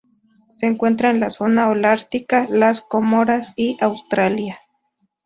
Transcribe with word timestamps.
Se 0.47 0.65
encuentra 0.65 1.11
en 1.11 1.19
la 1.19 1.29
zona 1.29 1.69
holártica, 1.69 2.47
las 2.49 2.81
Comoras 2.81 3.53
y 3.55 3.77
Australia. 3.81 4.59